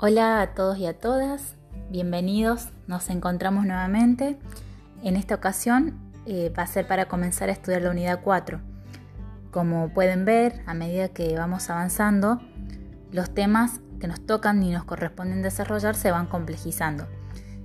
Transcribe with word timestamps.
Hola 0.00 0.40
a 0.40 0.54
todos 0.54 0.78
y 0.78 0.86
a 0.86 0.96
todas, 0.96 1.56
bienvenidos, 1.90 2.68
nos 2.86 3.10
encontramos 3.10 3.66
nuevamente. 3.66 4.38
En 5.02 5.16
esta 5.16 5.34
ocasión 5.34 5.98
eh, 6.24 6.52
va 6.56 6.62
a 6.62 6.66
ser 6.68 6.86
para 6.86 7.08
comenzar 7.08 7.48
a 7.48 7.52
estudiar 7.52 7.82
la 7.82 7.90
unidad 7.90 8.20
4. 8.22 8.60
Como 9.50 9.92
pueden 9.92 10.24
ver, 10.24 10.62
a 10.66 10.74
medida 10.74 11.08
que 11.08 11.36
vamos 11.36 11.68
avanzando, 11.68 12.40
los 13.10 13.34
temas 13.34 13.80
que 13.98 14.06
nos 14.06 14.24
tocan 14.24 14.62
y 14.62 14.70
nos 14.70 14.84
corresponden 14.84 15.42
desarrollar 15.42 15.96
se 15.96 16.12
van 16.12 16.28
complejizando. 16.28 17.08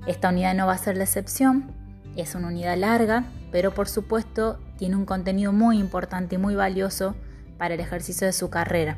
Esta 0.08 0.30
unidad 0.30 0.56
no 0.56 0.66
va 0.66 0.74
a 0.74 0.80
ser 0.80 0.98
la 0.98 1.04
excepción, 1.04 1.72
es 2.16 2.34
una 2.34 2.48
unidad 2.48 2.78
larga, 2.80 3.26
pero 3.52 3.76
por 3.76 3.88
supuesto 3.88 4.60
tiene 4.80 4.96
un 4.96 5.06
contenido 5.06 5.52
muy 5.52 5.78
importante 5.78 6.34
y 6.34 6.40
muy 6.40 6.56
valioso 6.56 7.14
para 7.60 7.76
el 7.76 7.80
ejercicio 7.80 8.26
de 8.26 8.34
su 8.34 8.50
carrera. 8.50 8.98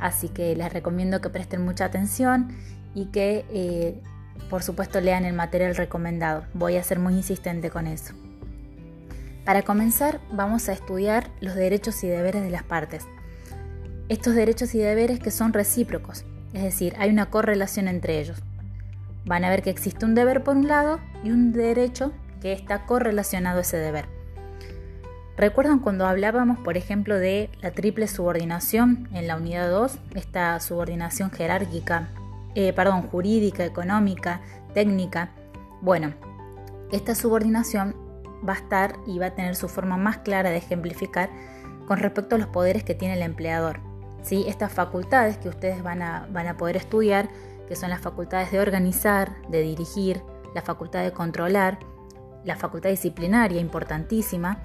Así 0.00 0.28
que 0.28 0.56
les 0.56 0.72
recomiendo 0.72 1.20
que 1.20 1.30
presten 1.30 1.62
mucha 1.62 1.84
atención 1.84 2.56
y 2.94 3.06
que 3.06 3.44
eh, 3.50 4.00
por 4.48 4.62
supuesto 4.62 5.00
lean 5.00 5.24
el 5.24 5.34
material 5.34 5.76
recomendado. 5.76 6.44
Voy 6.54 6.76
a 6.76 6.82
ser 6.82 6.98
muy 6.98 7.14
insistente 7.14 7.70
con 7.70 7.86
eso. 7.86 8.14
Para 9.44 9.62
comenzar 9.62 10.20
vamos 10.32 10.68
a 10.68 10.72
estudiar 10.72 11.30
los 11.40 11.54
derechos 11.54 12.02
y 12.02 12.08
deberes 12.08 12.42
de 12.42 12.50
las 12.50 12.62
partes. 12.62 13.06
Estos 14.08 14.34
derechos 14.34 14.74
y 14.74 14.78
deberes 14.78 15.20
que 15.20 15.30
son 15.30 15.52
recíprocos, 15.52 16.24
es 16.52 16.62
decir, 16.62 16.94
hay 16.98 17.10
una 17.10 17.30
correlación 17.30 17.86
entre 17.86 18.20
ellos. 18.20 18.42
Van 19.24 19.44
a 19.44 19.50
ver 19.50 19.62
que 19.62 19.70
existe 19.70 20.04
un 20.04 20.14
deber 20.14 20.42
por 20.42 20.56
un 20.56 20.66
lado 20.66 20.98
y 21.22 21.30
un 21.30 21.52
derecho 21.52 22.12
que 22.40 22.52
está 22.52 22.86
correlacionado 22.86 23.58
a 23.58 23.62
ese 23.62 23.76
deber. 23.76 24.19
¿Recuerdan 25.36 25.78
cuando 25.78 26.06
hablábamos, 26.06 26.58
por 26.58 26.76
ejemplo, 26.76 27.16
de 27.16 27.50
la 27.62 27.70
triple 27.70 28.08
subordinación 28.08 29.08
en 29.12 29.26
la 29.26 29.36
unidad 29.36 29.70
2? 29.70 29.98
Esta 30.14 30.60
subordinación 30.60 31.30
jerárquica, 31.30 32.08
eh, 32.54 32.72
perdón, 32.72 33.02
jurídica, 33.02 33.64
económica, 33.64 34.42
técnica. 34.74 35.30
Bueno, 35.80 36.12
esta 36.92 37.14
subordinación 37.14 37.96
va 38.46 38.54
a 38.54 38.56
estar 38.56 38.96
y 39.06 39.18
va 39.18 39.26
a 39.26 39.34
tener 39.34 39.56
su 39.56 39.68
forma 39.68 39.96
más 39.96 40.18
clara 40.18 40.50
de 40.50 40.58
ejemplificar 40.58 41.30
con 41.86 41.98
respecto 41.98 42.36
a 42.36 42.38
los 42.38 42.48
poderes 42.48 42.84
que 42.84 42.94
tiene 42.94 43.14
el 43.14 43.22
empleador. 43.22 43.80
¿sí? 44.22 44.44
Estas 44.46 44.72
facultades 44.72 45.38
que 45.38 45.48
ustedes 45.48 45.82
van 45.82 46.02
a, 46.02 46.26
van 46.30 46.48
a 46.48 46.56
poder 46.56 46.76
estudiar, 46.76 47.28
que 47.68 47.76
son 47.76 47.90
las 47.90 48.00
facultades 48.00 48.50
de 48.50 48.60
organizar, 48.60 49.32
de 49.48 49.62
dirigir, 49.62 50.22
la 50.54 50.62
facultad 50.62 51.02
de 51.02 51.12
controlar, 51.12 51.78
la 52.44 52.56
facultad 52.56 52.90
disciplinaria, 52.90 53.60
importantísima, 53.60 54.60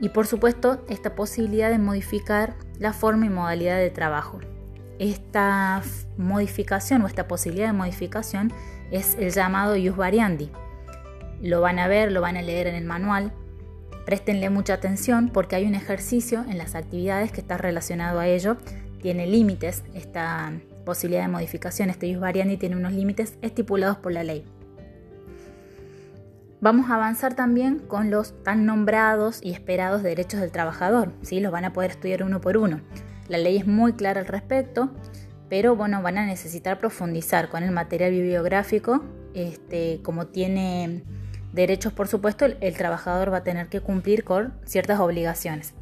y 0.00 0.10
por 0.10 0.26
supuesto 0.26 0.84
esta 0.88 1.14
posibilidad 1.14 1.70
de 1.70 1.78
modificar 1.78 2.54
la 2.78 2.92
forma 2.92 3.26
y 3.26 3.30
modalidad 3.30 3.78
de 3.78 3.90
trabajo. 3.90 4.40
Esta 4.98 5.82
modificación 6.16 7.02
o 7.02 7.06
esta 7.06 7.28
posibilidad 7.28 7.68
de 7.68 7.72
modificación 7.72 8.52
es 8.90 9.16
el 9.18 9.30
llamado 9.30 9.76
ius 9.76 9.96
variandi. 9.96 10.50
Lo 11.40 11.60
van 11.60 11.78
a 11.78 11.88
ver, 11.88 12.10
lo 12.10 12.20
van 12.20 12.36
a 12.36 12.42
leer 12.42 12.66
en 12.66 12.74
el 12.74 12.84
manual. 12.84 13.32
Préstenle 14.06 14.50
mucha 14.50 14.74
atención 14.74 15.30
porque 15.32 15.56
hay 15.56 15.66
un 15.66 15.74
ejercicio 15.74 16.44
en 16.48 16.58
las 16.58 16.74
actividades 16.74 17.30
que 17.30 17.40
está 17.40 17.58
relacionado 17.58 18.18
a 18.18 18.26
ello. 18.26 18.56
Tiene 19.02 19.26
límites, 19.26 19.84
esta 19.94 20.52
posibilidad 20.84 21.22
de 21.22 21.28
modificación, 21.28 21.90
este 21.90 22.08
ius 22.08 22.20
variandi 22.20 22.56
tiene 22.56 22.76
unos 22.76 22.92
límites 22.92 23.34
estipulados 23.42 23.98
por 23.98 24.12
la 24.12 24.24
ley. 24.24 24.44
Vamos 26.60 26.90
a 26.90 26.96
avanzar 26.96 27.34
también 27.34 27.78
con 27.78 28.10
los 28.10 28.42
tan 28.42 28.66
nombrados 28.66 29.38
y 29.42 29.52
esperados 29.52 30.02
derechos 30.02 30.40
del 30.40 30.50
trabajador, 30.50 31.12
¿sí? 31.22 31.38
los 31.38 31.52
van 31.52 31.64
a 31.64 31.72
poder 31.72 31.92
estudiar 31.92 32.24
uno 32.24 32.40
por 32.40 32.56
uno. 32.56 32.80
La 33.28 33.38
ley 33.38 33.58
es 33.58 33.66
muy 33.66 33.92
clara 33.92 34.20
al 34.20 34.26
respecto, 34.26 34.90
pero 35.48 35.76
bueno, 35.76 36.02
van 36.02 36.18
a 36.18 36.26
necesitar 36.26 36.80
profundizar 36.80 37.48
con 37.48 37.62
el 37.62 37.70
material 37.70 38.10
bibliográfico, 38.10 39.04
este, 39.34 40.00
como 40.02 40.26
tiene 40.26 41.04
derechos 41.52 41.92
por 41.92 42.08
supuesto, 42.08 42.44
el, 42.44 42.76
trabajador 42.76 43.32
va 43.32 43.38
a 43.38 43.44
tener 43.44 43.68
que 43.68 43.80
cumplir 43.80 44.24
con 44.24 44.54
ciertas 44.64 44.98
obligaciones. 44.98 45.74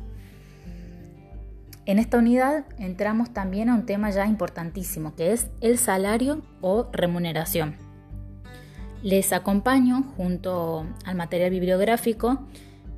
En 1.87 1.99
esta 1.99 2.19
unidad 2.19 2.67
entramos 2.79 3.33
también 3.33 3.71
a 3.71 3.75
un 3.75 3.87
tema 3.87 4.11
ya 4.11 4.27
importantísimo, 4.27 5.15
que 5.15 5.33
es 5.33 5.49
el 5.61 5.79
salario 5.79 6.43
o 6.61 6.91
remuneración. 6.93 7.86
Les 9.03 9.33
acompaño 9.33 10.03
junto 10.17 10.87
al 11.05 11.17
material 11.17 11.51
bibliográfico 11.51 12.47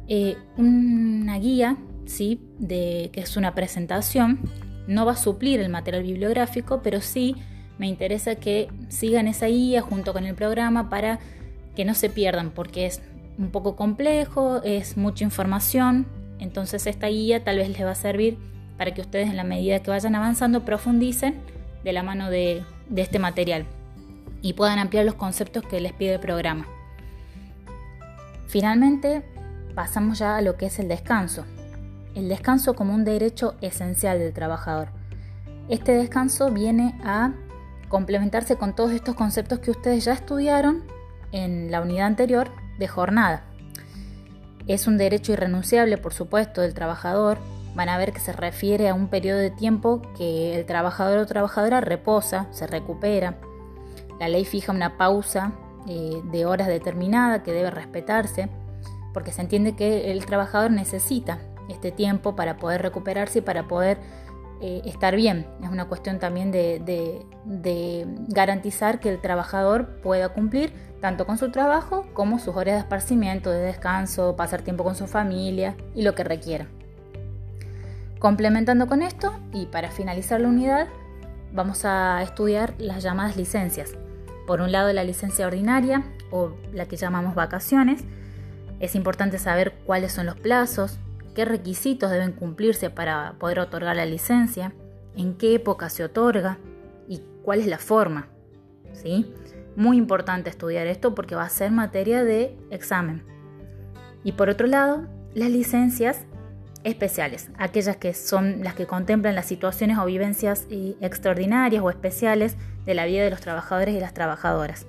eh, 0.08 0.38
una 0.56 1.38
guía, 1.38 1.76
¿sí? 2.06 2.40
que 2.66 3.10
es 3.14 3.36
una 3.36 3.54
presentación. 3.54 4.40
No 4.86 5.04
va 5.04 5.12
a 5.12 5.16
suplir 5.16 5.60
el 5.60 5.68
material 5.68 6.02
bibliográfico, 6.02 6.80
pero 6.82 7.02
sí 7.02 7.36
me 7.76 7.86
interesa 7.86 8.36
que 8.36 8.68
sigan 8.88 9.28
esa 9.28 9.46
guía 9.46 9.82
junto 9.82 10.14
con 10.14 10.24
el 10.24 10.34
programa 10.34 10.88
para 10.88 11.18
que 11.76 11.84
no 11.84 11.94
se 11.94 12.08
pierdan, 12.08 12.50
porque 12.50 12.86
es 12.86 13.02
un 13.36 13.50
poco 13.50 13.76
complejo, 13.76 14.62
es 14.64 14.96
mucha 14.96 15.24
información. 15.24 16.06
Entonces 16.38 16.86
esta 16.86 17.08
guía 17.08 17.44
tal 17.44 17.58
vez 17.58 17.68
les 17.68 17.84
va 17.84 17.90
a 17.90 17.94
servir 17.94 18.38
para 18.78 18.94
que 18.94 19.02
ustedes 19.02 19.28
en 19.28 19.36
la 19.36 19.44
medida 19.44 19.80
que 19.80 19.90
vayan 19.90 20.14
avanzando 20.14 20.64
profundicen 20.64 21.34
de 21.84 21.92
la 21.92 22.02
mano 22.02 22.30
de 22.30 22.64
este 22.96 23.18
material 23.18 23.66
y 24.42 24.52
puedan 24.52 24.78
ampliar 24.78 25.04
los 25.04 25.14
conceptos 25.14 25.64
que 25.64 25.80
les 25.80 25.92
pide 25.92 26.14
el 26.14 26.20
programa. 26.20 26.66
Finalmente, 28.46 29.22
pasamos 29.74 30.18
ya 30.18 30.36
a 30.36 30.42
lo 30.42 30.56
que 30.56 30.66
es 30.66 30.78
el 30.78 30.88
descanso. 30.88 31.44
El 32.14 32.28
descanso 32.28 32.74
como 32.74 32.94
un 32.94 33.04
derecho 33.04 33.56
esencial 33.60 34.18
del 34.18 34.32
trabajador. 34.32 34.88
Este 35.68 35.92
descanso 35.92 36.50
viene 36.50 36.98
a 37.04 37.32
complementarse 37.88 38.56
con 38.56 38.74
todos 38.74 38.92
estos 38.92 39.14
conceptos 39.14 39.58
que 39.58 39.70
ustedes 39.70 40.04
ya 40.04 40.14
estudiaron 40.14 40.84
en 41.32 41.70
la 41.70 41.82
unidad 41.82 42.06
anterior 42.06 42.50
de 42.78 42.88
jornada. 42.88 43.44
Es 44.66 44.86
un 44.86 44.98
derecho 44.98 45.32
irrenunciable, 45.32 45.98
por 45.98 46.14
supuesto, 46.14 46.60
del 46.60 46.74
trabajador. 46.74 47.38
Van 47.74 47.88
a 47.88 47.98
ver 47.98 48.12
que 48.12 48.20
se 48.20 48.32
refiere 48.32 48.88
a 48.88 48.94
un 48.94 49.08
periodo 49.08 49.38
de 49.38 49.50
tiempo 49.50 50.02
que 50.16 50.58
el 50.58 50.66
trabajador 50.66 51.18
o 51.18 51.26
trabajadora 51.26 51.80
reposa, 51.80 52.46
se 52.50 52.66
recupera, 52.66 53.36
la 54.20 54.28
ley 54.28 54.44
fija 54.44 54.72
una 54.72 54.96
pausa 54.96 55.52
eh, 55.86 56.20
de 56.24 56.44
horas 56.46 56.68
determinada 56.68 57.42
que 57.42 57.52
debe 57.52 57.70
respetarse, 57.70 58.48
porque 59.14 59.32
se 59.32 59.40
entiende 59.40 59.74
que 59.74 60.12
el 60.12 60.26
trabajador 60.26 60.70
necesita 60.70 61.38
este 61.68 61.92
tiempo 61.92 62.36
para 62.36 62.56
poder 62.56 62.82
recuperarse 62.82 63.38
y 63.38 63.42
para 63.42 63.68
poder 63.68 63.98
eh, 64.60 64.82
estar 64.84 65.14
bien. 65.14 65.46
Es 65.62 65.70
una 65.70 65.86
cuestión 65.86 66.18
también 66.18 66.50
de, 66.50 67.24
garantizar 68.28 68.98
que 69.00 69.08
el 69.08 69.20
trabajador 69.20 70.00
pueda 70.00 70.30
cumplir 70.30 70.72
tanto 71.00 71.26
con 71.26 71.38
su 71.38 71.52
trabajo 71.52 72.06
como 72.12 72.40
sus 72.40 72.56
horas 72.56 72.74
de 72.74 72.80
esparcimiento, 72.80 73.50
de 73.50 73.60
descanso, 73.60 74.34
pasar 74.34 74.62
tiempo 74.62 74.82
con 74.82 74.96
su 74.96 75.06
familia 75.06 75.76
y 75.94 76.02
lo 76.02 76.14
que 76.14 76.24
requiera. 76.24 76.66
Complementando 78.18 78.88
con 78.88 79.02
esto, 79.02 79.32
y 79.52 79.66
para 79.66 79.92
finalizar 79.92 80.40
la 80.40 80.48
unidad, 80.48 80.88
vamos 81.52 81.84
a 81.84 82.20
estudiar 82.22 82.74
las 82.78 83.04
llamadas 83.04 83.36
licencias. 83.36 83.96
Por 84.48 84.62
un 84.62 84.72
lado, 84.72 84.90
la 84.94 85.04
licencia 85.04 85.46
ordinaria 85.46 86.04
o 86.30 86.54
la 86.72 86.86
que 86.86 86.96
llamamos 86.96 87.34
vacaciones. 87.34 88.04
Es 88.80 88.94
importante 88.94 89.38
saber 89.38 89.74
cuáles 89.84 90.12
son 90.12 90.24
los 90.24 90.36
plazos, 90.36 90.98
qué 91.34 91.44
requisitos 91.44 92.10
deben 92.10 92.32
cumplirse 92.32 92.88
para 92.88 93.34
poder 93.38 93.60
otorgar 93.60 93.94
la 93.94 94.06
licencia, 94.06 94.72
en 95.14 95.34
qué 95.34 95.54
época 95.54 95.90
se 95.90 96.02
otorga 96.02 96.56
y 97.06 97.20
cuál 97.42 97.60
es 97.60 97.66
la 97.66 97.76
forma. 97.76 98.28
¿sí? 98.94 99.34
Muy 99.76 99.98
importante 99.98 100.48
estudiar 100.48 100.86
esto 100.86 101.14
porque 101.14 101.34
va 101.34 101.42
a 101.42 101.50
ser 101.50 101.70
materia 101.70 102.24
de 102.24 102.56
examen. 102.70 103.24
Y 104.24 104.32
por 104.32 104.48
otro 104.48 104.66
lado, 104.66 105.06
las 105.34 105.50
licencias 105.50 106.24
especiales, 106.84 107.50
aquellas 107.58 107.98
que 107.98 108.14
son 108.14 108.64
las 108.64 108.72
que 108.72 108.86
contemplan 108.86 109.34
las 109.34 109.44
situaciones 109.44 109.98
o 109.98 110.06
vivencias 110.06 110.66
eh, 110.70 110.96
extraordinarias 111.02 111.82
o 111.82 111.90
especiales 111.90 112.56
de 112.88 112.94
la 112.94 113.04
vida 113.04 113.22
de 113.22 113.28
los 113.28 113.42
trabajadores 113.42 113.94
y 113.94 114.00
las 114.00 114.14
trabajadoras. 114.14 114.86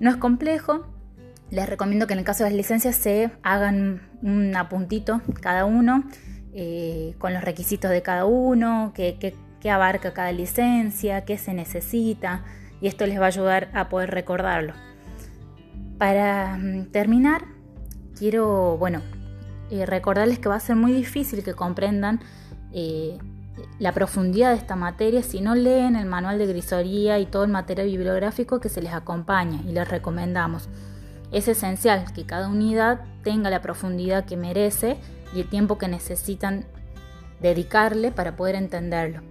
No 0.00 0.10
es 0.10 0.16
complejo, 0.16 0.88
les 1.50 1.68
recomiendo 1.68 2.08
que 2.08 2.14
en 2.14 2.18
el 2.18 2.24
caso 2.24 2.42
de 2.42 2.50
las 2.50 2.56
licencias 2.56 2.96
se 2.96 3.30
hagan 3.44 4.02
un 4.22 4.56
apuntito 4.56 5.22
cada 5.40 5.64
uno 5.64 6.02
eh, 6.52 7.14
con 7.18 7.32
los 7.32 7.44
requisitos 7.44 7.92
de 7.92 8.02
cada 8.02 8.24
uno, 8.24 8.92
qué, 8.92 9.34
abarca 9.70 10.12
cada 10.12 10.32
licencia, 10.32 11.24
qué 11.24 11.38
se 11.38 11.54
necesita 11.54 12.42
y 12.80 12.88
esto 12.88 13.06
les 13.06 13.20
va 13.20 13.26
a 13.26 13.28
ayudar 13.28 13.70
a 13.72 13.88
poder 13.88 14.10
recordarlo. 14.10 14.74
Para 15.98 16.56
mm, 16.56 16.86
terminar, 16.86 17.44
quiero, 18.18 18.76
bueno, 18.78 19.00
eh, 19.70 19.86
recordarles 19.86 20.40
que 20.40 20.48
va 20.48 20.56
a 20.56 20.60
ser 20.60 20.74
muy 20.74 20.92
difícil 20.92 21.44
que 21.44 21.54
comprendan 21.54 22.18
eh, 22.72 23.16
la 23.78 23.92
profundidad 23.92 24.50
de 24.50 24.56
esta 24.56 24.76
materia 24.76 25.22
si 25.22 25.40
no 25.40 25.54
leen 25.54 25.96
el 25.96 26.06
manual 26.06 26.38
de 26.38 26.46
grisoría 26.46 27.18
y 27.18 27.26
todo 27.26 27.44
el 27.44 27.50
material 27.50 27.88
bibliográfico 27.88 28.60
que 28.60 28.68
se 28.68 28.82
les 28.82 28.92
acompaña 28.92 29.60
y 29.66 29.72
les 29.72 29.88
recomendamos. 29.88 30.68
Es 31.32 31.48
esencial 31.48 32.12
que 32.12 32.26
cada 32.26 32.48
unidad 32.48 33.00
tenga 33.22 33.50
la 33.50 33.62
profundidad 33.62 34.24
que 34.24 34.36
merece 34.36 34.98
y 35.34 35.40
el 35.40 35.48
tiempo 35.48 35.78
que 35.78 35.88
necesitan 35.88 36.66
dedicarle 37.40 38.12
para 38.12 38.36
poder 38.36 38.54
entenderlo. 38.54 39.22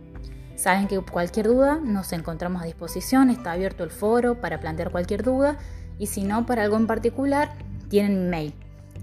Saben 0.56 0.88
que 0.88 1.00
cualquier 1.00 1.48
duda 1.48 1.80
nos 1.82 2.12
encontramos 2.14 2.62
a 2.62 2.66
disposición, 2.66 3.30
está 3.30 3.54
abierto 3.54 3.84
el 3.84 3.90
foro 3.90 4.42
para 4.42 4.60
plantear 4.60 4.92
cualquier 4.92 5.24
duda 5.24 5.58
y 5.98 6.08
si 6.08 6.24
no 6.24 6.46
para 6.46 6.64
algo 6.64 6.78
en 6.78 6.88
particular, 6.88 7.54
tienen 7.90 8.30
mail. 8.30 8.54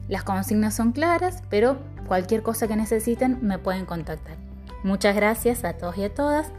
Las 0.08 0.22
consignas 0.22 0.74
son 0.74 0.92
claras, 0.92 1.42
pero 1.50 1.78
cualquier 2.06 2.42
cosa 2.42 2.66
que 2.66 2.76
necesiten 2.76 3.38
me 3.42 3.58
pueden 3.58 3.86
contactar. 3.86 4.47
Muchas 4.82 5.16
gracias 5.16 5.64
a 5.64 5.74
todos 5.74 5.98
y 5.98 6.04
a 6.04 6.14
todas 6.14 6.52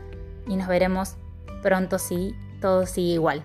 y 0.48 0.56
nos 0.56 0.68
veremos 0.68 1.16
pronto 1.62 2.00
si 2.00 2.36
todo 2.62 2.86
sigue 2.86 3.14
igual. 3.14 3.44